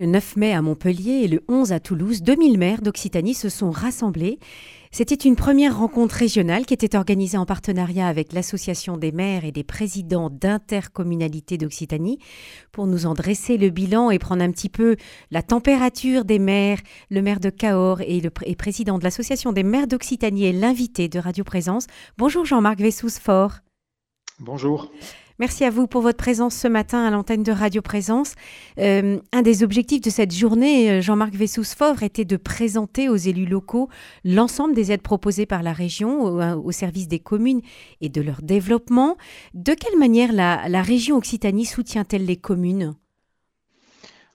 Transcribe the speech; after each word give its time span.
Le 0.00 0.06
9 0.06 0.36
mai 0.36 0.52
à 0.52 0.62
Montpellier 0.62 1.24
et 1.24 1.26
le 1.26 1.42
11 1.48 1.72
à 1.72 1.80
Toulouse, 1.80 2.22
2000 2.22 2.56
maires 2.56 2.82
d'Occitanie 2.82 3.34
se 3.34 3.48
sont 3.48 3.72
rassemblés. 3.72 4.38
C'était 4.92 5.16
une 5.16 5.34
première 5.34 5.76
rencontre 5.76 6.14
régionale 6.14 6.66
qui 6.66 6.74
était 6.74 6.96
organisée 6.96 7.36
en 7.36 7.46
partenariat 7.46 8.06
avec 8.06 8.32
l'Association 8.32 8.96
des 8.96 9.10
maires 9.10 9.44
et 9.44 9.50
des 9.50 9.64
présidents 9.64 10.30
d'intercommunalités 10.30 11.58
d'Occitanie 11.58 12.20
pour 12.70 12.86
nous 12.86 13.06
en 13.06 13.14
dresser 13.14 13.56
le 13.56 13.70
bilan 13.70 14.12
et 14.12 14.20
prendre 14.20 14.44
un 14.44 14.52
petit 14.52 14.68
peu 14.68 14.94
la 15.32 15.42
température 15.42 16.24
des 16.24 16.38
maires. 16.38 16.78
Le 17.10 17.20
maire 17.20 17.40
de 17.40 17.50
Cahors 17.50 18.00
et 18.00 18.20
le 18.20 18.30
président 18.30 18.98
de 18.98 19.04
l'Association 19.04 19.52
des 19.52 19.64
maires 19.64 19.88
d'Occitanie 19.88 20.44
est 20.44 20.52
l'invité 20.52 21.08
de 21.08 21.18
Radio 21.18 21.42
Présence. 21.42 21.88
Bonjour 22.18 22.44
Jean-Marc 22.44 22.80
Vessous-Fort. 22.80 23.54
Bonjour. 24.38 24.92
Merci 25.40 25.64
à 25.64 25.70
vous 25.70 25.86
pour 25.86 26.02
votre 26.02 26.16
présence 26.16 26.56
ce 26.56 26.66
matin 26.66 27.04
à 27.04 27.10
l'antenne 27.10 27.44
de 27.44 27.52
Radio 27.52 27.80
Présence. 27.80 28.34
Euh, 28.80 29.20
un 29.32 29.42
des 29.42 29.62
objectifs 29.62 30.00
de 30.00 30.10
cette 30.10 30.34
journée, 30.34 30.90
euh, 30.90 31.00
Jean-Marc 31.00 31.32
Vessous-Fort, 31.32 32.02
était 32.02 32.24
de 32.24 32.36
présenter 32.36 33.08
aux 33.08 33.14
élus 33.14 33.46
locaux 33.46 33.88
l'ensemble 34.24 34.74
des 34.74 34.90
aides 34.90 35.02
proposées 35.02 35.46
par 35.46 35.62
la 35.62 35.72
région 35.72 36.24
au, 36.24 36.40
euh, 36.40 36.72
service 36.72 37.06
des 37.06 37.20
communes 37.20 37.60
et 38.00 38.08
de 38.08 38.20
leur 38.20 38.42
développement. 38.42 39.16
De 39.54 39.74
quelle 39.74 39.96
manière 39.96 40.32
la, 40.32 40.82
région 40.82 41.16
Occitanie 41.16 41.66
soutient-elle 41.66 42.24
les 42.24 42.36
communes? 42.36 42.96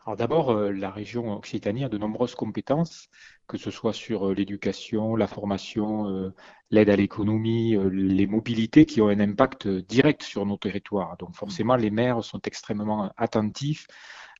Alors 0.05 0.15
d'abord, 0.15 0.53
la 0.53 0.89
région 0.89 1.35
Occitanie 1.35 1.83
a 1.83 1.89
de 1.89 1.97
nombreuses 1.97 2.35
compétences 2.35 3.09
que 3.47 3.57
ce 3.57 3.71
soit 3.71 3.93
sur 3.93 4.29
euh, 4.29 4.33
l'éducation, 4.33 5.15
la 5.15 5.27
formation, 5.27 6.07
euh, 6.07 6.33
l'aide 6.71 6.89
à 6.89 6.95
l'économie, 6.95 7.75
euh, 7.75 7.89
les 7.89 8.27
mobilités 8.27 8.85
qui 8.85 9.01
ont 9.01 9.09
un 9.09 9.19
impact 9.19 9.67
direct 9.67 10.23
sur 10.23 10.45
nos 10.45 10.57
territoires. 10.57 11.17
Donc 11.17 11.35
forcément, 11.35 11.75
les 11.75 11.91
maires 11.91 12.23
sont 12.23 12.41
extrêmement 12.45 13.11
attentifs 13.17 13.87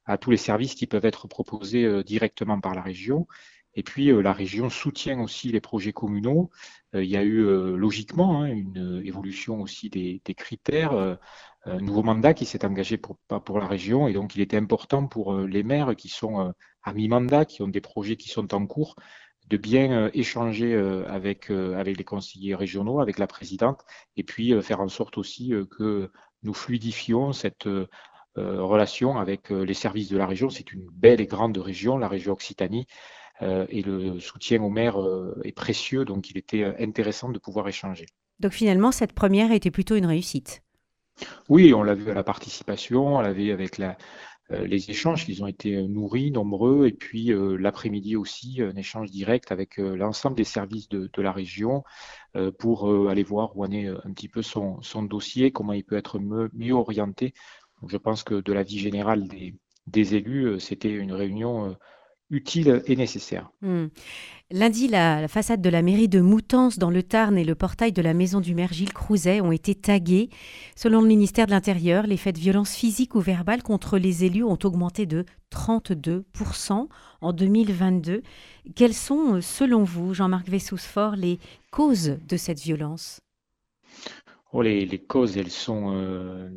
à 0.05 0.17
tous 0.17 0.31
les 0.31 0.38
services 0.38 0.76
qui 0.76 0.88
peuvent 0.88 1.05
être 1.05 1.27
proposés 1.27 2.03
directement 2.03 2.59
par 2.59 2.76
la 2.76 2.81
région. 2.81 3.26
Et 3.76 3.84
puis 3.84 4.12
la 4.21 4.34
région 4.34 4.70
soutient 4.70 5.21
aussi 5.21 5.49
les 5.49 5.62
projets 5.62 5.93
communaux. 5.93 6.51
il 6.93 7.05
y 7.05 7.15
a 7.15 7.23
eu 7.23 7.41
logiquement 7.77 8.41
hein, 8.41 8.48
une 8.48 9.01
évolution 9.05 9.62
aussi 9.62 9.90
des, 9.90 10.21
critères, 10.35 11.17
un 11.66 11.80
nouveau 11.80 12.04
mandat 12.04 12.34
qui 12.34 12.46
s'est 12.46 12.66
engagé 12.66 12.98
pour, 12.98 13.18
la 13.60 13.68
région. 13.68 14.08
Et 14.08 14.14
donc 14.14 14.36
il 14.36 14.42
était 14.42 14.58
important 14.58 15.08
pour 15.08 15.36
les 15.36 15.64
maires 15.64 15.96
qui 15.96 16.10
sont 16.10 16.54
à 16.84 16.94
mi-mandat, 16.94 17.46
qui 17.46 17.62
ont 17.62 17.68
des 17.68 17.82
projets 17.82 18.18
qui 18.18 18.30
sont 18.30 18.54
en 18.54 18.66
cours, 18.66 18.96
de 19.48 19.58
bien 19.58 19.91
euh, 19.91 20.10
échanger 20.14 20.74
euh, 20.74 21.06
avec, 21.08 21.52
euh, 21.52 21.76
avec 21.78 21.98
les 21.98 22.04
conseillers 22.04 22.56
régionaux, 22.56 23.00
avec 23.00 23.20
la 23.20 23.28
présidente, 23.28 23.82
et 24.16 24.24
puis 24.24 24.62
faire 24.62 24.80
en 24.80 24.88
sorte 24.88 25.18
aussi 25.18 25.54
que 25.78 26.12
nous 26.44 26.54
fluidifions 26.54 27.32
cette 27.34 27.68
relation 28.36 29.18
avec 29.18 29.50
les 29.50 29.74
services 29.74 30.10
de 30.10 30.18
la 30.18 30.26
région. 30.26 30.50
C'est 30.50 30.74
une 30.74 30.88
belle 30.91 31.22
et 31.22 31.28
grande 31.28 31.58
région, 31.58 31.98
la 31.98 32.08
région 32.08 32.34
Occitanie, 32.34 32.86
et 33.41 33.82
le 33.82 34.20
soutien 34.20 34.62
aux 34.62 34.70
maires 34.70 34.98
est 35.44 35.54
précieux, 35.54 36.04
donc 36.04 36.30
il 36.30 36.38
était 36.38 36.66
intéressant 36.80 37.30
de 37.30 37.40
pouvoir 37.40 37.68
échanger. 37.68 38.06
Donc 38.40 38.52
finalement, 38.52 38.91
cette 38.91 39.14
première 39.14 39.52
été 39.52 39.72
plutôt 39.72 39.96
une 39.96 40.06
réussite. 40.06 40.64
Oui, 41.50 41.74
on 41.74 41.84
l'a 41.84 41.94
vu 41.94 42.10
à 42.10 42.14
la 42.14 42.24
participation, 42.24 43.18
on 43.18 43.22
l'a 43.22 43.34
vu 43.34 43.52
avec 43.52 43.80
euh, 43.80 44.66
les 44.66 44.90
échanges, 44.90 45.26
qu'ils 45.26 45.44
ont 45.44 45.48
été 45.48 45.76
euh, 45.76 45.88
nourris, 45.88 46.32
nombreux, 46.32 46.88
et 46.88 46.92
puis 46.92 47.32
euh, 47.32 47.58
l'après-midi 47.58 48.16
aussi, 48.16 48.62
un 48.62 48.76
échange 48.76 49.10
direct 49.12 49.52
avec 49.52 49.78
l'ensemble 49.78 50.36
des 50.36 50.44
services 50.44 50.90
de, 50.90 51.10
la 51.18 51.32
région 51.32 51.84
pour 52.58 52.90
aller 53.10 53.24
voir 53.24 53.56
où 53.56 53.64
en 53.64 53.72
est 53.72 53.88
un 53.88 54.12
petit 54.14 54.28
peu 54.28 54.41
son, 54.41 54.82
dossier, 55.04 55.52
comment 55.52 55.74
il 55.74 55.84
peut 55.84 55.96
être 55.96 56.20
mieux, 56.20 56.74
orienté. 56.74 57.34
je 57.88 57.98
pense 57.98 58.24
que 58.24 58.41
de 58.41 58.54
la 58.54 58.64
vie 58.64 58.80
générale 58.80 59.28
des 59.88 60.16
élus, 60.16 60.60
c'était 60.60 60.91
une 60.91 61.14
réunion 61.14 61.78
utile 62.34 62.81
et 62.87 62.95
nécessaire. 62.95 63.49
Hmm. 63.62 63.87
Lundi, 64.51 64.88
la, 64.88 65.28
façade 65.28 65.62
de 65.62 65.69
la 65.69 65.81
mairie 65.81 66.09
de 66.09 66.19
Moutance 66.19 66.78
dans 66.78 66.89
le 66.89 67.01
Tarn 67.01 67.38
et 67.38 67.44
le 67.44 67.56
portail 67.56 67.91
de 67.91 68.01
la 68.01 68.13
maison 68.13 68.39
du 68.39 68.53
maire 68.53 68.73
Gilles 68.73 68.94
Crouzet 68.94 69.41
ont 69.41 69.51
été 69.51 69.73
tagués. 69.73 70.29
Selon 70.75 71.01
le 71.01 71.07
ministère 71.07 71.47
de 71.47 71.51
l'Intérieur, 71.51 72.05
les 72.05 72.17
faits 72.17 72.35
de 72.35 72.41
violence 72.41 72.75
physique 72.75 73.16
ou 73.16 73.19
verbale 73.19 73.63
contre 73.63 73.97
les 73.97 74.25
élus 74.25 74.43
ont 74.43 74.59
augmenté 74.63 75.05
de 75.05 75.25
32% 75.51 76.88
en 77.22 77.33
2022. 77.33 78.22
Quelles 78.75 78.93
sont, 78.93 79.41
selon 79.41 79.83
vous, 79.83 80.13
Jean-Marc 80.13 80.49
Vessous-Fort, 80.49 81.16
les 81.16 81.39
causes 81.72 82.17
de 82.27 82.38
cette 82.38 82.59
violence? 82.59 83.22
Oh, 84.56 84.62
les, 84.62 85.00
causes, 85.00 85.36
elles 85.36 85.50
sont, 85.50 85.96
euh, 85.96 86.47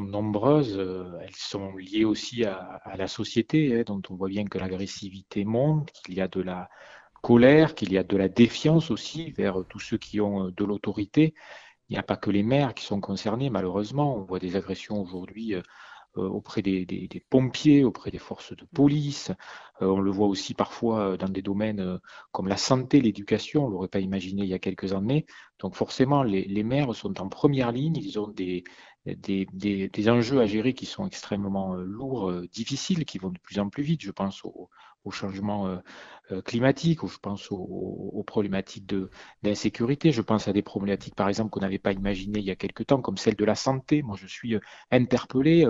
nombreuses. 0.00 0.78
Euh, 0.78 1.18
elles 1.20 1.36
sont 1.36 1.76
liées 1.76 2.06
aussi 2.06 2.42
à, 2.44 2.80
la 2.96 3.06
société, 3.06 3.80
hein, 3.80 3.82
dont 3.86 4.00
on 4.08 4.14
voit 4.14 4.30
bien 4.30 4.46
que 4.46 4.56
l'agressivité 4.56 5.44
monte, 5.44 5.92
qu'il 5.92 6.14
y 6.14 6.22
a 6.22 6.28
de 6.28 6.40
la 6.40 6.70
colère, 7.22 7.74
qu'il 7.74 7.92
y 7.92 7.98
a 7.98 8.02
de 8.02 8.16
la 8.16 8.28
défiance 8.28 8.90
aussi 8.90 9.30
vers 9.32 9.62
tous 9.68 9.78
ceux 9.78 9.98
qui 9.98 10.22
ont 10.22 10.46
euh, 10.46 10.52
de 10.52 10.64
l'autorité. 10.64 11.34
Il 11.90 11.92
n'y 11.92 11.98
a 11.98 12.02
pas 12.02 12.16
que 12.16 12.30
les 12.30 12.42
maires 12.42 12.72
qui 12.72 12.86
sont 12.86 13.00
concernés, 13.00 13.50
malheureusement. 13.50 14.16
On 14.16 14.24
voit 14.24 14.38
des 14.38 14.56
agressions 14.56 15.02
aujourd'hui 15.02 15.54
auprès 16.16 16.62
des, 16.62 17.26
pompiers, 17.28 17.84
auprès 17.84 18.10
des 18.10 18.18
forces 18.18 18.56
de 18.56 18.64
police. 18.64 19.32
On 19.80 20.00
le 20.00 20.10
voit 20.10 20.28
aussi 20.28 20.54
parfois 20.54 21.16
dans 21.18 21.28
des 21.28 21.42
domaines 21.42 21.98
comme 22.32 22.48
la 22.48 22.56
santé, 22.56 23.00
l'éducation, 23.00 23.64
on 23.64 23.68
ne 23.68 23.72
l'aurait 23.72 23.88
pas 23.88 23.98
imaginé 23.98 24.44
il 24.44 24.48
y 24.48 24.54
a 24.54 24.58
quelques 24.58 24.94
années. 24.94 25.26
Donc 25.64 25.76
forcément, 25.76 26.22
les, 26.22 26.62
maires 26.62 26.94
sont 26.94 27.18
en 27.22 27.28
première 27.30 27.72
ligne, 27.72 27.96
ils 27.96 28.18
ont 28.18 28.28
des, 28.28 28.64
des, 29.06 30.08
enjeux 30.10 30.40
à 30.40 30.46
gérer 30.46 30.74
qui 30.74 30.84
sont 30.84 31.06
extrêmement 31.06 31.74
lourds, 31.74 32.30
difficiles, 32.52 33.06
qui 33.06 33.16
vont 33.16 33.30
de 33.30 33.38
plus 33.38 33.58
en 33.58 33.70
plus 33.70 33.82
vite. 33.82 34.02
Je 34.02 34.10
pense 34.10 34.44
au, 34.44 34.68
changement 35.10 35.66
euh, 35.66 35.76
euh, 36.32 36.40
climatique, 36.40 37.02
ou 37.02 37.08
je 37.08 37.18
pense 37.18 37.48
aux, 37.50 38.24
problématiques 38.26 38.94
d'insécurité, 39.42 40.12
je 40.12 40.22
pense 40.22 40.48
à 40.48 40.54
des 40.54 40.62
problématiques 40.62 41.14
par 41.14 41.28
exemple 41.28 41.50
qu'on 41.50 41.60
n'avait 41.60 41.78
pas 41.78 41.92
imaginées 41.92 42.38
il 42.38 42.44
y 42.46 42.50
a 42.50 42.56
quelque 42.56 42.82
temps, 42.82 43.02
comme 43.02 43.18
celle 43.18 43.36
de 43.36 43.44
la 43.44 43.54
santé. 43.54 44.00
Moi, 44.02 44.16
je 44.18 44.26
suis 44.26 44.54
euh, 44.54 44.60
interpellé 44.90 45.66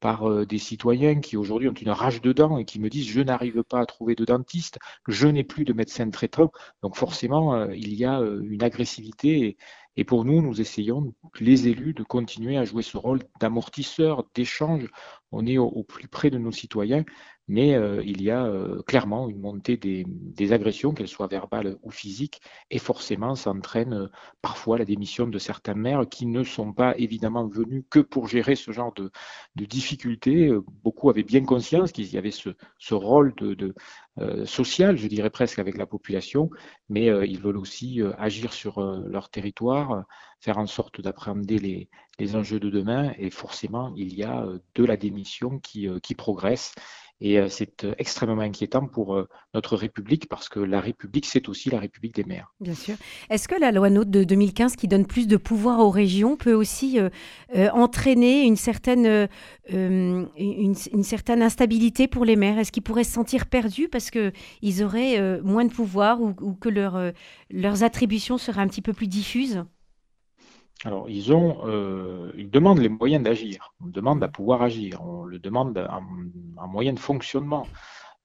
par 0.00 0.46
des 0.46 0.58
citoyens 0.58 1.20
qui 1.20 1.36
aujourd'hui 1.36 1.68
ont 1.68 1.74
une 1.74 1.90
rage 1.90 2.20
de 2.20 2.32
dents 2.32 2.58
et 2.58 2.64
qui 2.64 2.80
me 2.80 2.88
disent 2.88 3.06
je 3.06 3.20
n'arrive 3.20 3.62
pas 3.62 3.80
à 3.80 3.86
trouver 3.86 4.16
de 4.16 4.24
dentiste, 4.24 4.78
je 5.06 5.28
n'ai 5.28 5.44
plus 5.44 5.64
de 5.64 5.72
médecin 5.72 6.10
traitant. 6.10 6.50
Donc 6.82 6.96
forcément, 6.96 7.68
il 7.70 7.94
y 7.94 8.04
a 8.04 8.18
une 8.18 8.64
agressivité 8.64 9.31
et, 9.96 10.04
pour 10.04 10.24
nous, 10.24 10.40
nous 10.40 10.60
essayons, 10.60 11.14
les 11.40 11.68
élus, 11.68 11.94
de 11.94 12.02
continuer 12.02 12.56
à 12.56 12.64
jouer 12.64 12.82
ce 12.82 12.96
rôle 12.96 13.20
d'amortisseur, 13.40 14.24
d'échange. 14.34 14.88
On 15.32 15.46
est 15.46 15.58
au, 15.58 15.82
plus 15.82 16.08
près 16.08 16.30
de 16.30 16.38
nos 16.38 16.52
citoyens 16.52 17.04
mais 17.48 17.74
euh, 17.74 18.02
il 18.04 18.22
y 18.22 18.30
a 18.30 18.44
euh, 18.44 18.82
clairement 18.82 19.28
une 19.28 19.40
montée 19.40 19.76
des, 19.76 20.52
agressions, 20.52 20.92
qu'elles 20.92 21.08
soient 21.08 21.26
verbales 21.26 21.76
ou 21.82 21.90
physiques, 21.90 22.40
et 22.70 22.78
forcément 22.78 23.34
ça 23.34 23.50
entraîne 23.50 23.94
euh, 23.94 24.08
parfois 24.42 24.78
la 24.78 24.84
démission 24.84 25.26
de 25.26 25.38
certains 25.38 25.74
maires 25.74 26.08
qui 26.08 26.26
ne 26.26 26.44
sont 26.44 26.72
pas 26.72 26.96
évidemment 26.98 27.46
venus 27.46 27.84
que 27.90 28.00
pour 28.00 28.28
gérer 28.28 28.54
ce 28.54 28.70
genre 28.70 28.92
de, 28.94 29.10
difficultés. 29.56 30.50
Beaucoup 30.82 31.10
avaient 31.10 31.22
bien 31.22 31.44
conscience 31.44 31.92
qu'il 31.92 32.12
y 32.12 32.18
avait 32.18 32.30
ce, 32.30 32.94
rôle 32.94 33.34
de, 33.36 33.74
social, 34.44 34.96
je 34.96 35.06
dirais 35.06 35.30
presque, 35.30 35.58
avec 35.58 35.76
la 35.78 35.86
population, 35.86 36.50
mais 36.88 37.06
ils 37.28 37.40
veulent 37.40 37.56
aussi 37.56 38.00
agir 38.18 38.52
sur 38.52 38.80
leur 38.80 39.30
territoire, 39.30 40.04
faire 40.40 40.58
en 40.58 40.66
sorte 40.66 41.00
d'appréhender 41.00 41.58
les, 42.18 42.36
enjeux 42.36 42.60
de 42.60 42.70
demain, 42.70 43.12
et 43.18 43.30
forcément 43.30 43.92
il 43.96 44.14
y 44.14 44.22
a 44.22 44.46
de 44.74 44.84
la 44.84 44.96
démission 44.96 45.58
qui 45.60 46.14
progresse 46.16 46.74
et 47.24 47.38
euh, 47.38 47.48
c'est 47.48 47.84
euh, 47.84 47.94
extrêmement 47.98 48.42
inquiétant 48.42 48.88
pour 48.88 49.14
euh, 49.14 49.28
notre 49.54 49.76
République 49.76 50.28
parce 50.28 50.48
que 50.48 50.58
la 50.58 50.80
République, 50.80 51.24
c'est 51.24 51.48
aussi 51.48 51.70
la 51.70 51.78
République 51.78 52.16
des 52.16 52.24
maires. 52.24 52.52
Bien 52.60 52.74
sûr. 52.74 52.96
Est-ce 53.30 53.46
que 53.46 53.54
la 53.54 53.70
loi 53.70 53.90
NOTE 53.90 54.10
de 54.10 54.24
2015 54.24 54.74
qui 54.74 54.88
donne 54.88 55.06
plus 55.06 55.28
de 55.28 55.36
pouvoir 55.36 55.78
aux 55.78 55.90
régions 55.90 56.36
peut 56.36 56.52
aussi 56.52 56.98
entraîner 57.54 58.42
une 58.42 58.56
certaine, 58.56 59.28
une, 59.68 61.04
certaine 61.04 61.42
instabilité 61.42 62.08
pour 62.08 62.24
les 62.24 62.34
maires 62.34 62.58
Est-ce 62.58 62.72
qu'ils 62.72 62.82
pourraient 62.82 63.04
se 63.04 63.12
sentir 63.12 63.46
perdus 63.46 63.88
parce 63.88 64.10
qu'ils 64.10 64.82
auraient 64.82 65.40
moins 65.42 65.64
de 65.64 65.72
pouvoir 65.72 66.20
ou, 66.20 66.32
que 66.54 66.68
leur, 66.68 67.12
leurs 67.50 67.84
attributions 67.84 68.38
seraient 68.38 68.62
un 68.62 68.68
petit 68.68 68.82
peu 68.82 68.92
plus 68.92 69.06
diffuses? 69.06 69.64
Alors, 70.84 71.08
ils 71.08 71.32
ont, 71.32 71.60
euh, 71.66 72.32
ils 72.36 72.50
demandent 72.50 72.80
les 72.80 72.88
moyens 72.88 73.22
d'agir. 73.22 73.72
On 73.80 73.86
demande 73.86 74.22
à 74.24 74.28
pouvoir 74.28 74.62
agir. 74.62 75.00
On 75.02 75.24
le 75.24 75.38
demande 75.38 75.78
un, 75.78 76.66
moyen 76.66 76.92
de 76.92 76.98
fonctionnement. 76.98 77.66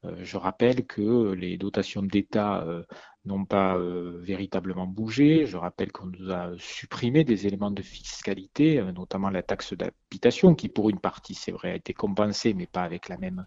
Euh, 0.05 0.15
je 0.23 0.37
rappelle 0.37 0.85
que 0.87 1.33
les 1.33 1.57
dotations 1.57 2.01
d'État 2.01 2.63
euh, 2.63 2.83
n'ont 3.25 3.45
pas 3.45 3.77
véritablement 3.77 4.87
bougé. 4.87 5.45
Je 5.45 5.57
rappelle 5.57 5.91
qu'on 5.91 6.07
nous 6.07 6.31
a 6.31 6.51
supprimé 6.57 7.23
des 7.23 7.45
éléments 7.45 7.71
de 7.71 7.81
fiscalité, 7.83 8.81
notamment 8.93 9.29
la 9.29 9.43
taxe 9.43 9.73
d'habitation, 9.73 10.55
qui 10.55 10.69
pour 10.69 10.89
une 10.89 10.99
partie, 10.99 11.35
c'est 11.35 11.51
vrai, 11.51 11.71
a 11.71 11.75
été 11.75 11.93
compensée, 11.93 12.53
mais 12.53 12.67
pas 12.67 12.83
avec 12.83 13.09
la 13.09 13.17
même 13.17 13.45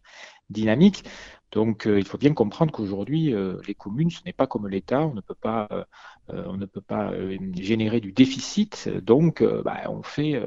dynamique. 0.51 1.05
Donc 1.53 1.87
il 1.87 2.05
faut 2.05 2.19
bien 2.19 2.33
comprendre 2.33 2.71
qu'aujourd'hui, 2.73 3.35
les 3.67 3.75
communes, 3.75 4.11
ce 4.11 4.21
n'est 4.25 4.33
pas 4.33 4.47
comme 4.47 4.69
l'État, 4.69 5.01
on 5.01 5.15
ne 5.15 5.21
peut 5.21 5.35
pas, 5.35 5.69
on 6.29 6.57
ne 6.57 6.65
peut 6.67 6.81
pas 6.81 7.13
générer 7.55 8.01
du 8.01 8.13
déficit, 8.13 8.89
donc 8.89 9.43
bah, 9.65 9.79
on 9.89 10.03
fait 10.05 10.41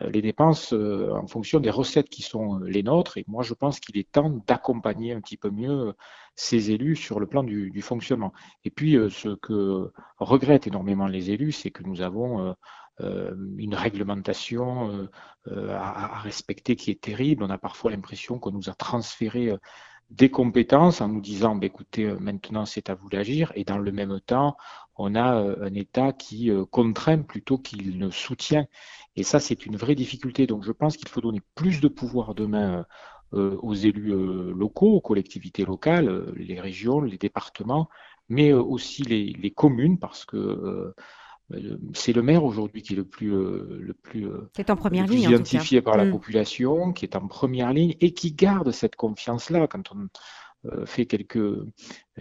les 0.00 0.22
dépenses 0.22 0.72
en 0.72 1.26
fonction 1.26 1.58
des 1.58 1.70
recettes 1.70 2.08
qui 2.08 2.22
sont 2.22 2.58
les 2.60 2.84
nôtres. 2.84 3.18
Et 3.18 3.24
moi, 3.26 3.42
je 3.42 3.54
pense 3.54 3.80
qu'il 3.80 3.98
est 3.98 4.12
temps 4.12 4.30
d'accompagner 4.46 5.12
un 5.12 5.20
petit 5.20 5.36
peu 5.36 5.50
mieux 5.50 5.92
ces 6.36 6.70
élus 6.70 6.94
sur 6.94 7.18
le 7.18 7.26
plan 7.26 7.42
du, 7.42 7.82
fonctionnement. 7.82 8.32
Et 8.64 8.70
puis, 8.70 8.92
ce 9.10 9.34
que 9.34 9.92
regrettent 10.18 10.68
énormément 10.68 11.08
les 11.08 11.30
élus, 11.30 11.52
c'est 11.52 11.70
que 11.70 11.82
nous 11.82 12.00
avons 12.00 12.40
euh, 12.40 12.52
une 13.00 13.74
réglementation 13.74 14.90
euh, 14.90 15.10
euh, 15.48 15.76
à, 15.76 16.18
respecter 16.20 16.76
qui 16.76 16.90
est 16.90 17.00
terrible. 17.00 17.42
On 17.42 17.50
a 17.50 17.58
parfois 17.58 17.90
l'impression 17.90 18.38
qu'on 18.38 18.50
nous 18.50 18.68
a 18.68 18.74
transféré 18.74 19.52
des 20.10 20.30
compétences 20.30 21.00
en 21.00 21.08
nous 21.08 21.20
disant 21.20 21.54
bah, 21.54 21.66
écoutez, 21.66 22.06
maintenant 22.20 22.64
c'est 22.64 22.90
à 22.90 22.94
vous 22.94 23.08
d'agir, 23.08 23.52
et 23.54 23.64
dans 23.64 23.78
le 23.78 23.92
même 23.92 24.20
temps, 24.20 24.56
on 24.96 25.14
a 25.14 25.32
un 25.32 25.74
État 25.74 26.12
qui 26.12 26.50
contraint 26.70 27.22
plutôt 27.22 27.58
qu'il 27.58 27.98
ne 27.98 28.10
soutient. 28.10 28.66
Et 29.16 29.22
ça, 29.22 29.38
c'est 29.38 29.66
une 29.66 29.76
vraie 29.76 29.94
difficulté. 29.94 30.46
Donc 30.46 30.64
je 30.64 30.72
pense 30.72 30.96
qu'il 30.96 31.08
faut 31.08 31.20
donner 31.20 31.42
plus 31.54 31.80
de 31.80 31.88
pouvoir 31.88 32.34
demain 32.34 32.84
aux 33.32 33.74
élus 33.74 34.14
locaux, 34.54 34.94
aux 34.94 35.00
collectivités 35.02 35.64
locales, 35.66 36.32
les 36.34 36.58
régions, 36.60 37.00
les 37.02 37.18
départements, 37.18 37.88
mais 38.28 38.52
aussi 38.52 39.02
les, 39.02 39.32
les 39.32 39.50
communes, 39.50 39.98
parce 39.98 40.24
que 40.24 40.36
euh, 40.36 40.94
c'est 41.94 42.12
le 42.12 42.22
maire 42.22 42.44
aujourd'hui 42.44 42.82
qui 42.82 42.92
est 42.92 42.96
le 42.96 43.04
plus, 43.04 43.34
euh, 43.34 43.78
le 43.80 43.94
plus, 43.94 44.26
euh, 44.26 44.50
en 44.68 44.76
première 44.76 45.06
ligne, 45.06 45.30
identifié 45.30 45.80
par 45.80 45.96
la 45.96 46.04
mm. 46.04 46.10
population, 46.10 46.92
qui 46.92 47.06
est 47.06 47.16
en 47.16 47.26
première 47.26 47.72
ligne 47.72 47.94
et 48.00 48.12
qui 48.12 48.32
garde 48.32 48.70
cette 48.70 48.96
confiance-là. 48.96 49.66
Quand 49.66 49.92
on, 49.92 50.00
euh, 50.02 50.06
fait 50.86 51.06
quelques, 51.06 51.38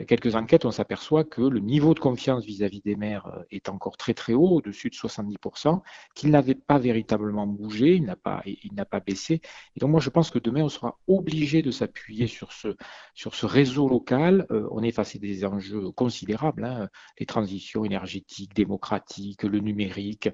quelques 0.05 0.35
enquêtes, 0.35 0.65
on 0.65 0.71
s'aperçoit 0.71 1.23
que 1.23 1.41
le 1.41 1.59
niveau 1.59 1.93
de 1.93 1.99
confiance 1.99 2.45
vis-à-vis 2.45 2.81
des 2.81 2.95
maires 2.95 3.27
euh, 3.27 3.43
est 3.51 3.69
encore 3.69 3.97
très 3.97 4.13
très 4.13 4.33
haut, 4.33 4.49
au-dessus 4.49 4.89
de 4.89 4.95
70%, 4.95 5.81
qu'il 6.15 6.29
n'avait 6.29 6.55
pas 6.55 6.77
véritablement 6.77 7.47
bougé, 7.47 7.95
il 7.95 8.03
n'a 8.03 8.15
pas, 8.15 8.43
pas 8.91 8.99
baissé. 8.99 9.41
Et 9.75 9.79
donc 9.79 9.91
moi 9.91 9.99
je 9.99 10.09
pense 10.09 10.29
que 10.29 10.39
demain 10.39 10.63
on 10.63 10.69
sera 10.69 10.99
obligé 11.07 11.61
de 11.61 11.71
s'appuyer 11.71 12.27
sur 12.27 12.51
ce, 12.51 12.75
sur 13.13 13.35
ce 13.35 13.45
réseau 13.45 13.87
local. 13.87 14.45
Euh, 14.51 14.67
on 14.71 14.83
est 14.83 14.91
face 14.91 15.15
à 15.15 15.19
des 15.19 15.45
enjeux 15.45 15.91
considérables, 15.91 16.65
hein, 16.65 16.89
les 17.19 17.25
transitions 17.25 17.85
énergétiques, 17.85 18.53
démocratiques, 18.53 19.43
le 19.43 19.59
numérique. 19.59 20.29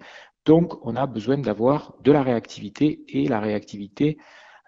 Donc 0.46 0.86
on 0.86 0.96
a 0.96 1.08
besoin 1.08 1.38
d'avoir 1.38 1.96
de 2.04 2.12
la 2.12 2.22
réactivité 2.22 3.04
et 3.08 3.28
la 3.28 3.40
réactivité 3.40 4.18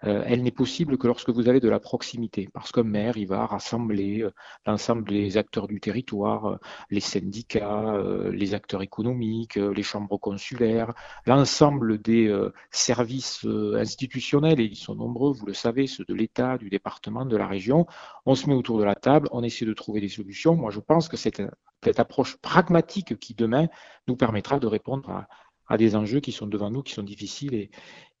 euh, 0.04 0.22
elle 0.26 0.42
n'est 0.42 0.50
possible 0.50 0.98
que 0.98 1.06
lorsque 1.06 1.30
vous 1.30 1.48
avez 1.48 1.60
de 1.60 1.68
la 1.68 1.80
proximité, 1.80 2.48
parce 2.52 2.70
qu'un 2.70 2.82
maire, 2.82 3.16
il 3.16 3.26
va 3.26 3.46
rassembler 3.46 4.22
euh, 4.22 4.30
l'ensemble 4.66 5.08
des 5.08 5.36
acteurs 5.38 5.66
du 5.66 5.80
territoire, 5.80 6.46
euh, 6.46 6.56
les 6.90 7.00
syndicats, 7.00 7.96
les 8.30 8.54
acteurs 8.54 8.82
économiques, 8.82 9.56
les 9.56 9.82
chambres 9.82 10.18
consulaires, 10.18 10.92
l'ensemble 11.26 12.00
des 12.00 12.34
services 12.70 13.44
institutionnels, 13.44 14.60
et 14.60 14.64
ils 14.64 14.76
sont 14.76 14.94
nombreux, 14.94 15.32
vous 15.32 15.46
le 15.46 15.54
savez, 15.54 15.86
ceux 15.86 16.04
de 16.04 16.14
l'État, 16.14 16.58
du 16.58 16.68
département, 16.68 17.24
de 17.24 17.36
la 17.36 17.46
région. 17.46 17.86
On 18.26 18.34
se 18.34 18.48
met 18.48 18.54
autour 18.54 18.78
de 18.78 18.84
la 18.84 18.94
table, 18.94 19.28
on 19.32 19.42
essaie 19.42 19.64
de 19.64 19.72
trouver 19.72 20.00
des 20.00 20.08
solutions. 20.08 20.56
Moi, 20.56 20.70
je 20.70 20.80
pense 20.80 21.08
que 21.08 21.16
c'est 21.16 21.42
cette 21.84 22.00
approche 22.00 22.36
pragmatique 22.36 23.18
qui, 23.18 23.34
demain, 23.34 23.68
nous 24.08 24.16
permettra 24.16 24.58
de 24.58 24.66
répondre 24.66 25.10
à, 25.10 25.28
à 25.68 25.76
des 25.76 25.96
enjeux 25.96 26.20
qui 26.20 26.32
sont 26.32 26.46
devant 26.46 26.70
nous, 26.70 26.82
qui 26.82 26.92
sont 26.92 27.02
difficiles 27.02 27.54
et, 27.54 27.70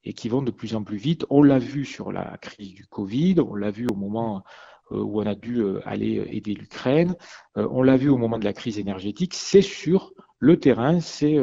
et 0.06 0.12
qui 0.12 0.28
vont 0.28 0.40
de 0.40 0.52
plus 0.52 0.74
en 0.74 0.84
plus 0.84 0.96
vite. 0.96 1.26
On 1.28 1.42
l'a 1.42 1.58
vu 1.58 1.84
sur 1.84 2.12
la 2.12 2.38
crise 2.40 2.72
du 2.72 2.86
Covid, 2.86 3.36
on 3.40 3.54
l'a 3.56 3.70
vu 3.70 3.86
au 3.90 3.96
moment 3.96 4.42
euh, 4.92 5.02
où 5.02 5.20
on 5.20 5.26
a 5.26 5.34
dû 5.34 5.58
euh, 5.58 5.80
aller 5.84 6.24
aider 6.30 6.54
l'Ukraine, 6.54 7.16
euh, 7.58 7.68
on 7.70 7.82
l'a 7.82 7.96
vu 7.96 8.08
au 8.08 8.16
moment 8.16 8.38
de 8.38 8.44
la 8.44 8.52
crise 8.52 8.78
énergétique, 8.78 9.34
c'est 9.34 9.62
sur 9.62 10.12
le 10.38 10.58
terrain, 10.58 11.00
c'est 11.00 11.38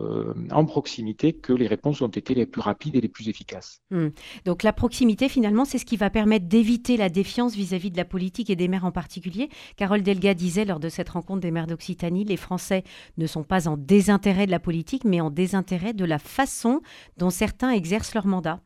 euh, 0.00 0.32
en 0.52 0.64
proximité 0.64 1.32
que 1.32 1.52
les 1.52 1.66
réponses 1.66 2.02
ont 2.02 2.08
été 2.08 2.34
les 2.34 2.46
plus 2.46 2.60
rapides 2.60 2.94
et 2.94 3.00
les 3.00 3.08
plus 3.08 3.28
efficaces. 3.28 3.80
Hmm. 3.90 4.08
Donc 4.44 4.62
la 4.62 4.72
proximité, 4.72 5.28
finalement, 5.28 5.64
c'est 5.64 5.78
ce 5.78 5.84
qui 5.84 5.96
va 5.96 6.10
permettre 6.10 6.46
d'éviter 6.46 6.96
la 6.96 7.08
défiance 7.08 7.54
vis-à-vis 7.54 7.90
de 7.90 7.96
la 7.96 8.04
politique 8.04 8.50
et 8.50 8.56
des 8.56 8.68
maires 8.68 8.84
en 8.84 8.92
particulier. 8.92 9.48
Carole 9.76 10.02
Delga 10.02 10.34
disait 10.34 10.64
lors 10.64 10.78
de 10.78 10.88
cette 10.88 11.08
rencontre 11.08 11.40
des 11.40 11.50
maires 11.50 11.66
d'Occitanie, 11.66 12.24
les 12.24 12.36
Français 12.36 12.84
ne 13.16 13.26
sont 13.26 13.42
pas 13.42 13.66
en 13.66 13.76
désintérêt 13.76 14.46
de 14.46 14.52
la 14.52 14.60
politique, 14.60 15.04
mais 15.04 15.20
en 15.20 15.30
désintérêt 15.30 15.94
de 15.94 16.04
la 16.04 16.18
façon 16.18 16.80
dont 17.16 17.30
certains 17.30 17.70
exercent 17.70 18.14
leur 18.14 18.26
mandat. 18.26 18.60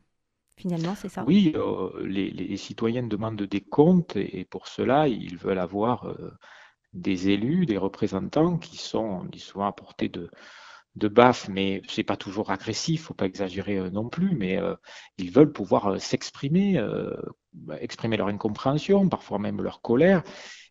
Finalement, 0.57 0.95
c'est 0.95 1.09
ça? 1.09 1.25
Oui, 1.27 1.53
euh, 1.57 1.91
les, 2.07 2.57
citoyens 2.57 3.05
demandent 3.05 3.43
des 3.43 3.63
comptes 3.63 4.17
et, 4.17 4.45
pour 4.45 4.69
cela, 4.69 5.09
ils 5.09 5.37
veulent 5.39 5.59
avoir 5.59 6.07
euh, 6.07 6.31
des 6.93 7.31
élus, 7.31 7.65
des 7.65 7.79
représentants 7.79 8.59
qui 8.59 8.77
sont, 8.77 9.23
on 9.23 9.25
dit 9.25 9.41
souvent, 9.41 9.67
à 9.67 9.73
portée 9.73 10.09
de, 10.09 10.31
de 10.97 11.09
baffe, 11.09 11.49
mais 11.49 11.83
c'est 11.89 12.03
pas 12.03 12.17
toujours 12.17 12.51
agressif, 12.51 13.05
faut 13.05 13.15
pas 13.15 13.27
exagérer 13.27 13.79
euh, 13.79 13.91
non 13.91 14.09
plus, 14.09 14.37
mais 14.37 14.59
euh, 14.59 14.75
ils 15.19 15.31
veulent 15.31 15.53
pouvoir 15.53 15.93
euh, 15.93 15.99
s'exprimer, 15.99 16.81
bah, 17.53 17.77
exprimer 17.81 18.17
leur 18.17 18.29
incompréhension, 18.29 19.09
parfois 19.09 19.39
même 19.39 19.63
leur 19.63 19.81
colère, 19.81 20.23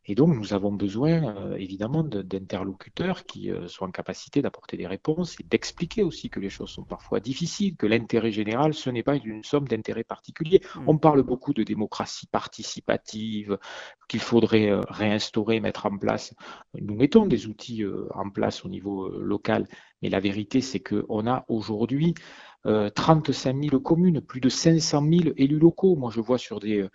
et 0.05 0.15
donc, 0.15 0.35
nous 0.35 0.53
avons 0.53 0.71
besoin, 0.71 1.35
euh, 1.35 1.55
évidemment, 1.57 2.03
d'interlocuteurs 2.03 3.23
qui 3.25 3.51
euh, 3.51 3.67
soient 3.67 3.87
en 3.87 3.91
capacité 3.91 4.41
d'apporter 4.41 4.75
des 4.75 4.87
réponses 4.87 5.39
et 5.39 5.43
d'expliquer 5.43 6.01
aussi 6.01 6.31
que 6.31 6.39
les 6.39 6.49
choses 6.49 6.71
sont 6.71 6.83
parfois 6.83 7.19
difficiles, 7.19 7.75
que 7.75 7.85
l'intérêt 7.85 8.31
général, 8.31 8.73
ce 8.73 8.89
n'est 8.89 9.03
pas 9.03 9.15
une 9.15 9.43
somme 9.43 9.67
d'intérêts 9.67 10.03
particuliers. 10.03 10.61
Mm. 10.75 10.83
On 10.87 10.97
parle 10.97 11.21
beaucoup 11.21 11.53
de 11.53 11.61
démocratie 11.61 12.25
participative, 12.25 13.59
qu'il 14.07 14.21
faudrait 14.21 14.71
euh, 14.71 14.81
réinstaurer, 14.89 15.59
mettre 15.59 15.85
en 15.85 15.95
place. 15.95 16.33
Nous 16.79 16.95
mettons 16.95 17.27
des 17.27 17.45
outils 17.45 17.83
en 18.15 18.29
place 18.31 18.65
au 18.65 18.69
niveau 18.69 19.09
local, 19.09 19.67
mais 20.01 20.09
la 20.09 20.19
vérité, 20.19 20.61
c'est 20.61 20.79
qu'on 20.79 21.27
a 21.27 21.45
aujourd'hui 21.47 22.15
35 22.63 23.69
000 23.69 23.79
communes, 23.79 24.21
plus 24.21 24.39
de 24.39 24.49
500 24.49 25.01
000 25.01 25.33
élus 25.37 25.59
locaux. 25.59 25.95
Moi, 25.95 26.11
je 26.13 26.21
vois 26.21 26.37
sur 26.37 26.59
des 26.59 26.87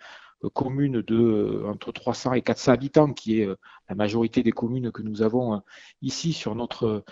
euh, 0.43 0.49
communes 0.49 1.01
de 1.01 1.15
euh, 1.15 1.67
entre 1.67 1.91
300 1.91 2.33
et 2.33 2.41
400 2.41 2.71
habitants, 2.71 3.13
qui 3.13 3.41
est 3.41 3.47
euh, 3.47 3.55
la 3.89 3.95
majorité 3.95 4.43
des 4.43 4.51
communes 4.51 4.91
que 4.91 5.01
nous 5.01 5.21
avons 5.21 5.61
ici 6.01 6.33
sur 6.33 6.55
notre, 6.55 7.03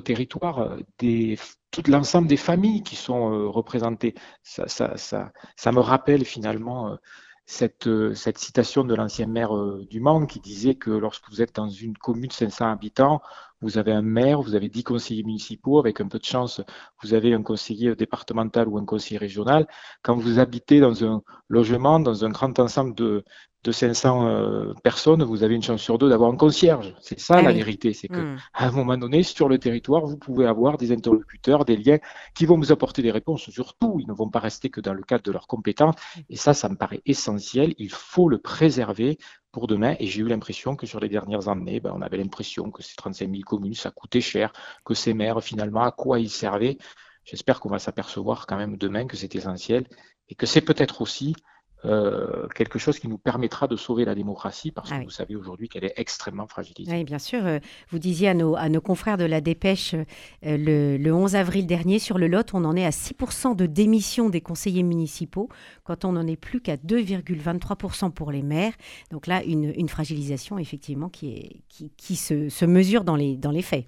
territoire, 0.00 0.76
des, 0.98 1.38
tout 1.70 1.82
l'ensemble 1.88 2.28
des 2.28 2.36
familles 2.36 2.82
qui 2.82 2.96
sont 2.96 3.50
représentées. 3.50 4.14
Ça, 4.42 4.66
ça 4.66 5.72
me 5.72 5.80
rappelle 5.80 6.24
finalement 6.24 6.98
cette, 7.46 7.88
cette 8.14 8.38
citation 8.38 8.84
de 8.84 8.94
l'ancien 8.94 9.26
maire 9.26 9.52
du 9.90 10.00
Mans 10.00 10.26
qui 10.26 10.40
disait 10.40 10.74
que 10.74 10.90
lorsque 10.90 11.28
vous 11.30 11.42
êtes 11.42 11.54
dans 11.56 11.68
une 11.68 11.96
commune 11.96 12.28
de 12.28 12.32
500 12.32 12.70
habitants, 12.70 13.20
vous 13.62 13.78
avez 13.78 13.92
un 13.92 14.02
maire, 14.02 14.42
vous 14.42 14.54
avez 14.54 14.68
10 14.68 14.84
conseillers 14.84 15.22
municipaux, 15.22 15.78
avec 15.78 16.00
un 16.00 16.08
peu 16.08 16.18
de 16.18 16.24
chance, 16.24 16.60
vous 17.02 17.14
avez 17.14 17.32
un 17.32 17.42
conseiller 17.42 17.94
départemental 17.94 18.68
ou 18.68 18.78
un 18.78 18.84
conseiller 18.84 19.18
régional. 19.18 19.66
Quand 20.02 20.16
vous 20.16 20.38
habitez 20.40 20.80
dans 20.80 21.04
un 21.04 21.22
logement, 21.48 22.00
dans 22.00 22.24
un 22.24 22.30
grand 22.30 22.58
ensemble 22.58 22.94
de, 22.94 23.24
de 23.64 23.70
500 23.70 24.26
euh, 24.26 24.74
personnes, 24.82 25.22
vous 25.22 25.44
avez 25.44 25.54
une 25.54 25.62
chance 25.62 25.80
sur 25.80 25.96
deux 25.96 26.08
d'avoir 26.08 26.30
un 26.32 26.36
concierge. 26.36 26.94
C'est 27.00 27.20
ça 27.20 27.36
ah 27.38 27.42
la 27.42 27.52
vérité, 27.52 27.92
c'est 27.92 28.08
que 28.08 28.34
hmm. 28.34 28.36
à 28.54 28.66
un 28.66 28.70
moment 28.72 28.96
donné, 28.96 29.22
sur 29.22 29.48
le 29.48 29.58
territoire, 29.58 30.04
vous 30.04 30.16
pouvez 30.16 30.46
avoir 30.46 30.78
des 30.78 30.90
interlocuteurs, 30.90 31.64
des 31.64 31.76
liens 31.76 31.98
qui 32.34 32.44
vont 32.44 32.58
vous 32.58 32.72
apporter 32.72 33.02
des 33.02 33.12
réponses. 33.12 33.48
Surtout, 33.50 33.98
ils 34.00 34.08
ne 34.08 34.12
vont 34.12 34.28
pas 34.28 34.40
rester 34.40 34.68
que 34.68 34.80
dans 34.80 34.94
le 34.94 35.02
cadre 35.02 35.22
de 35.22 35.30
leurs 35.30 35.46
compétences. 35.46 35.94
Et 36.28 36.36
ça, 36.36 36.54
ça 36.54 36.68
me 36.68 36.74
paraît 36.74 37.02
essentiel. 37.06 37.74
Il 37.78 37.90
faut 37.90 38.28
le 38.28 38.38
préserver 38.38 39.18
pour 39.52 39.68
demain. 39.68 39.94
Et 40.00 40.06
j'ai 40.06 40.22
eu 40.22 40.28
l'impression 40.28 40.74
que 40.74 40.86
sur 40.86 40.98
les 40.98 41.08
dernières 41.08 41.48
années, 41.48 41.78
ben, 41.78 41.92
on 41.94 42.02
avait 42.02 42.16
l'impression 42.16 42.70
que 42.72 42.82
ces 42.82 42.96
35 42.96 43.30
000 43.30 43.42
communes, 43.42 43.74
ça 43.74 43.92
coûtait 43.92 44.20
cher, 44.20 44.52
que 44.84 44.94
ces 44.94 45.14
maires, 45.14 45.40
finalement, 45.42 45.82
à 45.82 45.92
quoi 45.92 46.18
ils 46.18 46.30
servaient. 46.30 46.78
J'espère 47.24 47.60
qu'on 47.60 47.68
va 47.68 47.78
s'apercevoir 47.78 48.46
quand 48.46 48.56
même 48.56 48.76
demain 48.76 49.06
que 49.06 49.16
c'est 49.16 49.36
essentiel 49.36 49.86
et 50.28 50.34
que 50.34 50.46
c'est 50.46 50.62
peut-être 50.62 51.00
aussi 51.02 51.36
euh, 51.84 52.46
quelque 52.54 52.78
chose 52.78 52.98
qui 52.98 53.08
nous 53.08 53.18
permettra 53.18 53.66
de 53.66 53.76
sauver 53.76 54.04
la 54.04 54.14
démocratie, 54.14 54.70
parce 54.70 54.90
que 54.90 54.94
ah 54.94 55.02
vous 55.02 55.10
savez 55.10 55.34
aujourd'hui 55.34 55.68
qu'elle 55.68 55.84
est 55.84 55.94
extrêmement 55.96 56.46
fragilisée. 56.46 56.92
Oui, 56.92 57.02
bien 57.02 57.18
sûr. 57.18 57.44
Euh, 57.44 57.58
vous 57.90 57.98
disiez 57.98 58.28
à 58.28 58.34
nos, 58.34 58.54
à 58.54 58.68
nos 58.68 58.80
confrères 58.80 59.16
de 59.16 59.24
la 59.24 59.40
dépêche 59.40 59.94
euh, 59.94 60.04
le, 60.42 60.96
le, 60.96 61.12
11 61.12 61.34
avril 61.34 61.66
dernier, 61.66 61.98
sur 61.98 62.18
le 62.18 62.28
Lot, 62.28 62.54
on 62.54 62.64
en 62.64 62.76
est 62.76 62.84
à 62.84 62.90
6% 62.90 63.56
de 63.56 63.66
démission 63.66 64.28
des 64.28 64.40
conseillers 64.40 64.84
municipaux, 64.84 65.48
quand 65.84 66.04
on 66.04 66.12
n'en 66.12 66.26
est 66.26 66.36
plus 66.36 66.60
qu'à 66.60 66.76
2,23% 66.76 68.12
pour 68.12 68.30
les 68.30 68.42
maires. 68.42 68.74
Donc 69.10 69.26
là, 69.26 69.42
une, 69.42 69.72
une 69.76 69.88
fragilisation, 69.88 70.58
effectivement, 70.58 71.08
qui, 71.08 71.32
est, 71.32 71.56
qui, 71.68 71.90
qui 71.96 72.14
se, 72.14 72.48
se 72.48 72.64
mesure 72.64 73.02
dans 73.02 73.16
les, 73.16 73.36
dans 73.36 73.50
les 73.50 73.62
faits. 73.62 73.86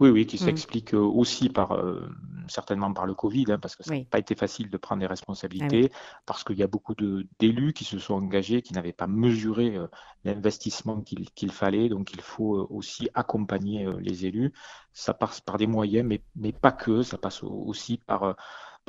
Oui, 0.00 0.10
oui, 0.10 0.26
qui 0.26 0.36
mmh. 0.36 0.46
s'explique 0.46 0.94
euh, 0.94 0.98
aussi 0.98 1.48
par 1.48 1.72
euh, 1.72 2.08
certainement 2.46 2.92
par 2.92 3.04
le 3.04 3.14
Covid, 3.14 3.46
hein, 3.48 3.58
parce 3.58 3.74
que 3.74 3.82
ça 3.82 3.94
n'a 3.94 4.04
pas 4.04 4.20
été 4.20 4.36
facile 4.36 4.70
de 4.70 4.76
prendre 4.76 5.00
des 5.00 5.06
ah 5.06 5.10
responsabilités, 5.10 5.90
parce 6.24 6.44
qu'il 6.44 6.56
y 6.56 6.62
a 6.62 6.68
beaucoup 6.68 6.94
d'élus 7.40 7.72
qui 7.72 7.84
se 7.84 7.98
sont 7.98 8.14
engagés, 8.14 8.62
qui 8.62 8.74
n'avaient 8.74 8.92
pas 8.92 9.08
mesuré 9.08 9.76
euh, 9.76 9.88
l'investissement 10.24 11.00
qu'il 11.00 11.50
fallait. 11.50 11.88
Donc 11.88 12.12
il 12.12 12.20
faut 12.20 12.68
aussi 12.70 13.08
accompagner 13.14 13.88
les 13.98 14.24
élus. 14.26 14.52
Ça 14.92 15.14
passe 15.14 15.40
par 15.40 15.58
des 15.58 15.66
moyens, 15.66 16.06
mais, 16.06 16.22
mais 16.36 16.52
pas 16.52 16.72
que. 16.72 17.02
Ça 17.02 17.18
passe 17.18 17.42
aussi 17.42 17.98
par 17.98 18.36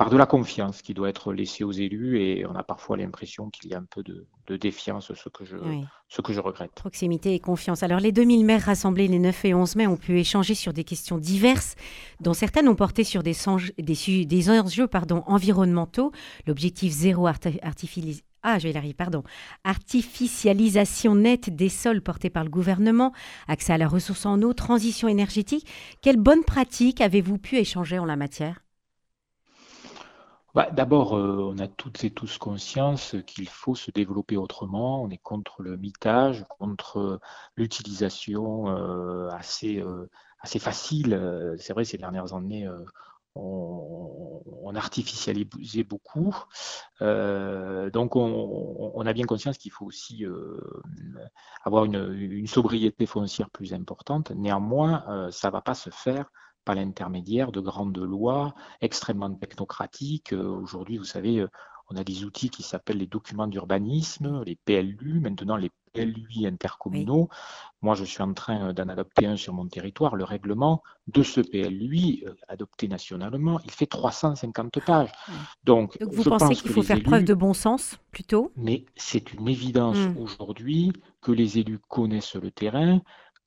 par 0.00 0.08
de 0.08 0.16
la 0.16 0.24
confiance 0.24 0.80
qui 0.80 0.94
doit 0.94 1.10
être 1.10 1.34
laissée 1.34 1.62
aux 1.62 1.72
élus 1.72 2.22
et 2.22 2.46
on 2.46 2.54
a 2.54 2.62
parfois 2.62 2.96
l'impression 2.96 3.50
qu'il 3.50 3.70
y 3.70 3.74
a 3.74 3.76
un 3.76 3.84
peu 3.84 4.02
de, 4.02 4.56
défiance, 4.56 5.12
ce 5.12 5.28
que, 5.28 5.44
je, 5.44 5.58
ce 6.08 6.22
que 6.22 6.32
je 6.32 6.40
regrette. 6.40 6.70
Proximité 6.70 7.34
et 7.34 7.38
confiance. 7.38 7.82
Alors 7.82 8.00
les 8.00 8.10
2000 8.10 8.46
maires 8.46 8.62
rassemblés 8.62 9.08
les 9.08 9.18
9 9.18 9.44
et 9.44 9.52
11 9.52 9.76
mai 9.76 9.86
ont 9.86 9.98
pu 9.98 10.18
échanger 10.18 10.54
sur 10.54 10.72
des 10.72 10.84
questions 10.84 11.18
diverses, 11.18 11.74
dont 12.18 12.32
certaines 12.32 12.66
ont 12.66 12.74
porté 12.74 13.04
sur 13.04 13.22
des, 13.22 13.34
des, 13.78 14.24
des 14.24 14.50
enjeux 14.50 14.86
pardon, 14.86 15.22
environnementaux, 15.26 16.12
l'objectif 16.46 16.94
zéro 16.94 17.26
artificiel 17.26 18.22
ah, 18.42 18.58
je 18.58 18.68
vais 18.68 18.88
y 18.88 18.94
pardon. 18.94 19.22
Artificialisation 19.64 21.14
nette 21.14 21.54
des 21.54 21.68
sols 21.68 22.00
portés 22.00 22.30
par 22.30 22.42
le 22.42 22.48
gouvernement, 22.48 23.12
accès 23.48 23.74
à 23.74 23.76
la 23.76 23.86
ressource 23.86 24.24
en 24.24 24.40
eau, 24.40 24.54
transition 24.54 25.08
énergétique. 25.08 25.66
Quelles 26.00 26.16
bonnes 26.16 26.44
pratiques 26.44 27.02
avez-vous 27.02 27.36
pu 27.36 27.58
échanger 27.58 27.98
en 27.98 28.06
la 28.06 28.16
matière? 28.16 28.62
Bah, 30.54 30.68
d'abord, 30.72 31.16
euh, 31.16 31.52
on 31.54 31.58
a 31.58 31.68
toutes 31.68 32.02
et 32.04 32.10
tous 32.10 32.38
conscience 32.38 33.14
qu'il 33.26 33.48
faut 33.48 33.74
se 33.74 33.90
développer 33.90 34.36
autrement. 34.36 35.02
On 35.02 35.10
est 35.10 35.18
contre 35.18 35.62
le 35.62 35.76
mitage, 35.76 36.44
contre 36.48 37.20
l'utilisation 37.56 38.68
euh, 38.68 39.28
assez, 39.30 39.80
euh, 39.80 40.08
assez 40.40 40.58
facile. 40.58 41.56
C'est 41.58 41.72
vrai, 41.72 41.84
ces 41.84 41.98
dernières 41.98 42.34
années, 42.34 42.68
on, 43.36 44.42
on, 44.64 44.74
artificialisait 44.74 45.84
beaucoup. 45.84 46.34
donc, 47.00 48.16
on, 48.16 49.06
a 49.06 49.12
bien 49.12 49.26
conscience 49.26 49.58
qu'il 49.58 49.70
faut 49.72 49.86
aussi 49.86 50.24
avoir 51.64 51.84
une, 51.84 52.46
sobriété 52.46 53.06
foncière 53.06 53.50
plus 53.50 53.72
importante. 53.72 54.32
Néanmoins, 54.32 55.30
ça 55.30 55.48
ne 55.48 55.52
va 55.52 55.60
pas 55.60 55.74
se 55.74 55.90
faire 55.90 56.30
par 56.64 56.74
l'intermédiaire 56.74 57.52
de 57.52 57.60
grandes 57.60 57.98
lois 57.98 58.54
extrêmement 58.80 59.32
technocratiques. 59.34 60.32
Euh, 60.32 60.48
aujourd'hui, 60.48 60.98
vous 60.98 61.04
savez, 61.04 61.40
euh, 61.40 61.48
on 61.88 61.96
a 61.96 62.04
des 62.04 62.24
outils 62.24 62.50
qui 62.50 62.62
s'appellent 62.62 62.98
les 62.98 63.06
documents 63.06 63.48
d'urbanisme, 63.48 64.44
les 64.44 64.56
PLU, 64.56 65.20
maintenant 65.20 65.56
les 65.56 65.70
PLUI 65.92 66.46
intercommunaux. 66.46 67.28
Moi, 67.82 67.96
je 67.96 68.04
suis 68.04 68.22
en 68.22 68.32
train 68.32 68.68
euh, 68.68 68.72
d'en 68.72 68.88
adopter 68.88 69.26
un 69.26 69.36
sur 69.36 69.54
mon 69.54 69.66
territoire. 69.66 70.14
Le 70.14 70.22
règlement 70.22 70.82
de 71.08 71.22
ce 71.24 71.40
PLUI, 71.40 72.24
adopté 72.46 72.86
nationalement, 72.86 73.58
il 73.64 73.72
fait 73.72 73.86
350 73.86 74.84
pages. 74.84 75.10
Donc, 75.64 75.96
vous 76.00 76.22
pensez 76.22 76.54
qu'il 76.54 76.70
faut 76.70 76.82
faire 76.82 77.02
preuve 77.02 77.24
de 77.24 77.34
bon 77.34 77.54
sens 77.54 77.96
plutôt? 78.12 78.52
Mais 78.56 78.84
c'est 78.94 79.32
une 79.32 79.48
évidence 79.48 79.98
mmh. 79.98 80.18
aujourd'hui 80.18 80.92
que 81.20 81.32
les 81.32 81.58
élus 81.58 81.80
connaissent 81.88 82.36
le 82.36 82.50
terrain, 82.50 83.00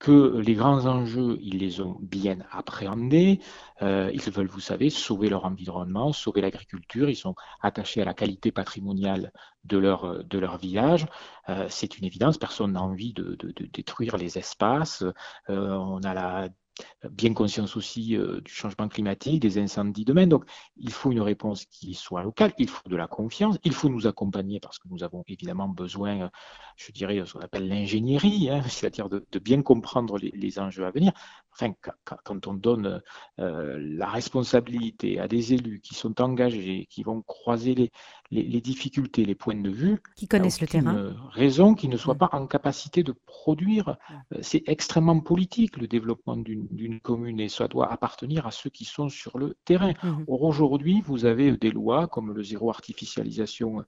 que 0.03 0.37
les 0.37 0.53
grands 0.53 0.85
enjeux, 0.85 1.39
ils 1.41 1.59
les 1.59 1.79
ont 1.79 1.97
bien 2.01 2.39
appréhendés. 2.51 3.39
Euh, 3.81 4.11
ils 4.13 4.31
veulent, 4.31 4.47
vous 4.47 4.59
savez, 4.59 4.89
sauver 4.89 5.29
leur 5.29 5.45
environnement, 5.45 6.11
sauver 6.11 6.41
l'agriculture. 6.41 7.09
Ils 7.09 7.15
sont 7.15 7.35
attachés 7.61 8.01
à 8.01 8.05
la 8.05 8.13
qualité 8.13 8.51
patrimoniale 8.51 9.31
de 9.63 9.77
leur, 9.77 10.57
village. 10.57 11.05
Euh, 11.47 11.67
c'est 11.69 11.97
une 11.97 12.03
évidence. 12.03 12.37
Personne 12.37 12.73
n'a 12.73 12.81
envie 12.81 13.13
de, 13.13 13.37
détruire 13.71 14.17
les 14.17 14.37
espaces. 14.37 15.03
Euh, 15.49 15.71
on 15.77 16.03
a 16.03 16.13
la 16.13 16.49
bien 17.09 17.33
conscience 17.33 17.75
aussi 17.75 18.15
euh, 18.15 18.41
du 18.41 18.51
changement 18.51 18.87
climatique, 18.87 19.39
des 19.39 19.57
incendies 19.57 20.05
demain. 20.05 20.27
Donc, 20.27 20.45
il 20.77 20.91
faut 20.91 21.11
une 21.11 21.21
réponse 21.21 21.65
qui 21.65 21.93
soit 21.93 22.23
locale, 22.23 22.53
il 22.57 22.69
faut 22.69 22.87
de 22.89 22.95
la 22.95 23.07
confiance, 23.07 23.57
il 23.63 23.73
faut 23.73 23.89
nous 23.89 24.07
accompagner 24.07 24.59
parce 24.59 24.79
que 24.79 24.87
nous 24.89 25.03
avons 25.03 25.23
évidemment 25.27 25.67
besoin, 25.67 26.21
euh, 26.21 26.29
je 26.77 26.91
dirais, 26.91 27.19
de 27.19 27.25
ce 27.25 27.33
qu'on 27.33 27.41
appelle 27.41 27.67
l'ingénierie, 27.67 28.49
hein, 28.49 28.61
c'est-à-dire 28.67 29.09
de, 29.09 29.23
bien 29.39 29.61
comprendre 29.61 30.17
les, 30.17 30.59
enjeux 30.59 30.85
à 30.85 30.91
venir. 30.91 31.11
Enfin, 31.53 31.73
quand 32.23 32.47
on 32.47 32.53
donne 32.53 33.01
euh, 33.39 33.77
la 33.79 34.07
responsabilité 34.07 35.19
à 35.19 35.27
des 35.27 35.53
élus 35.53 35.81
qui 35.81 35.93
sont 35.93 36.19
engagés, 36.19 36.87
qui 36.89 37.03
vont 37.03 37.21
croiser 37.21 37.75
les, 37.75 37.91
les, 38.31 38.61
difficultés, 38.61 39.23
les 39.23 39.35
points 39.35 39.61
de 39.61 39.69
vue, 39.69 40.01
qui 40.15 40.27
connaissent 40.27 40.61
le 40.61 40.67
terrain, 40.67 41.13
raison 41.29 41.75
qui 41.75 41.87
ne 41.87 41.97
soient 41.97 42.15
pas 42.15 42.29
en 42.31 42.47
capacité 42.47 43.03
de 43.03 43.13
produire. 43.25 43.97
C'est 44.41 44.63
extrêmement 44.67 45.19
politique 45.19 45.77
le 45.77 45.87
développement 45.87 46.37
d'une 46.37 46.99
commune 46.99 47.39
et 47.39 47.49
ça 47.49 47.67
doit 47.67 47.91
appartenir 47.91 48.47
à 48.47 48.51
ceux 48.51 48.69
qui 48.69 48.85
sont 48.85 49.09
sur 49.09 49.37
le 49.37 49.55
terrain. 49.65 49.93
Mmh 50.03 50.23
Or, 50.27 50.43
aujourd'hui, 50.43 51.01
vous 51.01 51.25
avez 51.25 51.55
des 51.57 51.71
lois 51.71 52.07
comme 52.07 52.33
le 52.33 52.43
zéro 52.43 52.69
artificialisation 52.69 53.83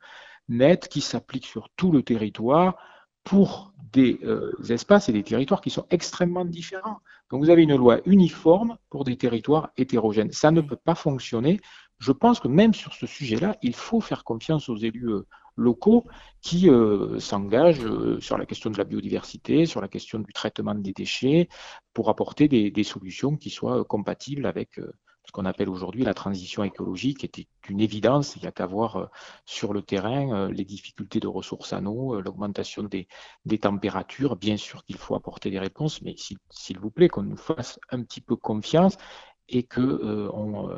net 0.49 0.87
qui 0.87 1.01
s'appliquent 1.01 1.45
sur 1.45 1.69
tout 1.75 1.91
le 1.91 2.03
territoire 2.03 2.77
pour 3.25 3.73
des 3.91 4.19
euh, 4.23 4.53
espaces 4.69 5.09
et 5.09 5.13
des 5.13 5.23
territoires 5.23 5.61
qui 5.61 5.69
sont 5.69 5.85
extrêmement 5.89 6.45
différents. 6.45 6.99
Donc 7.29 7.43
vous 7.43 7.49
avez 7.49 7.63
une 7.63 7.75
loi 7.75 7.99
uniforme 8.05 8.77
pour 8.89 9.03
des 9.03 9.17
territoires 9.17 9.71
hétérogènes. 9.77 10.31
Ça 10.31 10.51
ne 10.51 10.61
peut 10.61 10.77
pas 10.77 10.95
fonctionner. 10.95 11.59
Je 11.99 12.11
pense 12.11 12.39
que 12.39 12.47
même 12.47 12.73
sur 12.73 12.93
ce 12.93 13.05
sujet-là, 13.05 13.57
il 13.61 13.73
faut 13.73 14.01
faire 14.01 14.23
confiance 14.23 14.69
aux 14.69 14.75
élus 14.75 15.09
euh, 15.09 15.25
locaux 15.55 16.05
qui 16.41 16.69
euh, 16.69 17.19
s'engagent 17.19 17.85
euh, 17.85 18.19
sur 18.19 18.37
la 18.37 18.45
question 18.45 18.69
de 18.69 18.77
la 18.77 18.83
biodiversité, 18.83 19.65
sur 19.65 19.81
la 19.81 19.87
question 19.87 20.19
du 20.19 20.33
traitement 20.33 20.75
des 20.75 20.93
déchets, 20.93 21.47
pour 21.93 22.09
apporter 22.09 22.47
des, 22.47 22.83
solutions 22.83 23.37
qui 23.37 23.49
soient 23.49 23.85
compatibles 23.85 24.45
avec 24.45 24.79
ce 25.25 25.31
qu'on 25.31 25.45
appelle 25.45 25.69
aujourd'hui 25.69 26.03
la 26.03 26.13
transition 26.13 26.63
écologique, 26.63 27.23
était 27.23 27.47
une 27.69 27.81
évidence. 27.81 28.35
Il 28.35 28.41
n'y 28.41 28.47
a 28.47 28.51
qu'à 28.51 28.65
voir 28.65 29.09
sur 29.45 29.73
le 29.73 29.81
terrain 29.81 30.49
les 30.49 30.65
difficultés 30.65 31.19
de 31.19 31.27
ressources 31.27 31.73
en 31.73 31.85
eau, 31.85 32.21
l'augmentation 32.21 32.83
des, 32.83 33.07
températures. 33.59 34.35
Bien 34.35 34.57
sûr 34.57 34.83
qu'il 34.85 34.97
faut 34.97 35.15
apporter 35.15 35.49
des 35.49 35.59
réponses, 35.59 36.01
mais 36.01 36.15
s'il 36.17 36.79
vous 36.79 36.91
plaît, 36.91 37.09
qu'on 37.09 37.23
nous 37.23 37.37
fasse 37.37 37.79
un 37.89 38.03
petit 38.03 38.21
peu 38.21 38.35
confiance 38.35 38.97
et 39.49 39.63
que 39.63 40.29
on, 40.33 40.69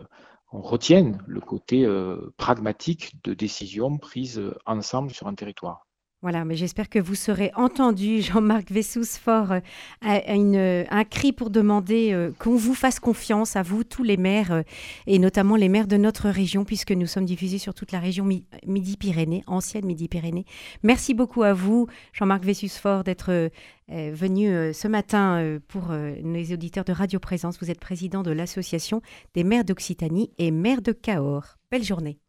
on 0.52 0.62
retienne 0.62 1.22
le 1.28 1.42
côté 1.42 1.86
euh, 1.86 2.34
pragmatique 2.38 3.22
de 3.24 3.34
décisions 3.34 3.98
prises 3.98 4.40
euh, 4.40 4.58
ensemble 4.66 5.12
sur 5.12 5.28
un 5.28 5.36
territoire. 5.36 5.87
Voilà, 6.24 6.46
mais 6.46 6.56
j'espère 6.56 6.90
que 6.90 6.98
vous 6.98 7.14
serez 7.16 7.52
entendu, 7.56 8.22
Jean-Marc 8.24 8.72
Vessous-Fort, 8.72 9.52
euh, 9.52 10.84
un 10.90 11.04
cri 11.04 11.32
pour 11.32 11.50
demander 11.52 12.32
qu'on 12.40 12.56
vous 12.56 12.74
fasse 12.74 13.00
confiance 13.00 13.56
à 13.56 13.62
vous, 13.62 13.84
tous 13.84 14.04
les 14.04 14.18
maires, 14.18 14.64
et 15.06 15.20
notamment 15.20 15.56
les 15.56 15.70
maires 15.70 15.88
de 15.88 15.98
notre 15.98 16.30
région, 16.30 16.66
puisque 16.66 16.92
nous 16.92 17.06
sommes 17.06 17.26
diffusés 17.26 17.60
sur 17.60 17.74
toute 17.74 17.92
la 17.92 18.00
région 18.00 18.28
Midi-Pyrénées, 18.66 19.44
ancienne 19.46 19.86
Midi-Pyrénées. 19.86 20.46
Merci 20.82 21.14
beaucoup 21.14 21.44
à 21.44 21.54
vous, 21.54 21.88
Jean-Marc 22.14 22.44
Vessous-Fort, 22.44 23.04
d'être 23.04 23.52
venu 23.90 24.50
euh, 24.50 24.74
ce 24.74 24.88
matin 24.88 25.40
euh, 25.42 25.60
pour 25.68 25.92
euh, 25.92 26.16
nos 26.22 26.44
auditeurs 26.54 26.84
de 26.84 26.92
Radio 26.92 27.20
Présence. 27.20 27.58
Vous 27.60 27.72
êtes 27.72 27.80
président 27.80 28.24
de 28.24 28.32
l'association 28.32 29.02
des 29.34 29.44
maires 29.44 29.64
d'Occitanie 29.64 30.32
et 30.38 30.52
maires 30.52 30.82
de 30.82 30.92
Cahors. 30.92 31.58
Belle 31.72 31.84
journée. 31.84 32.20